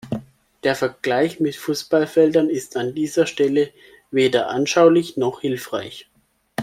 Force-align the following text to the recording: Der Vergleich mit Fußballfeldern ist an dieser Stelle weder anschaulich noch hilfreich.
Der 0.63 0.73
Vergleich 0.73 1.39
mit 1.39 1.55
Fußballfeldern 1.55 2.49
ist 2.49 2.75
an 2.75 2.95
dieser 2.95 3.27
Stelle 3.27 3.69
weder 4.09 4.49
anschaulich 4.49 5.15
noch 5.15 5.41
hilfreich. 5.41 6.09